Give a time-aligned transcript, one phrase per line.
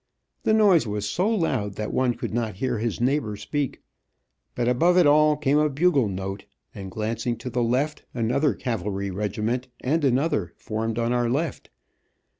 [0.45, 3.83] The noise was so loud that one could not hear his neighbor speak;
[4.55, 9.11] but above it all came a buggle note, and glancing to the left, another cavalry
[9.11, 11.69] regiment, and another, formed on our left.